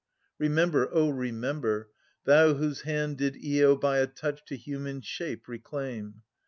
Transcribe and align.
—Remember, 0.45 0.89
O 0.91 1.09
remember, 1.11 1.91
thou 2.25 2.55
whose 2.55 2.81
hand 2.81 3.19
Did 3.19 3.37
lo 3.43 3.75
by 3.75 3.99
a 3.99 4.07
touch 4.07 4.43
to 4.45 4.57
human 4.57 5.01
shape 5.01 5.47
reclaim. 5.47 6.23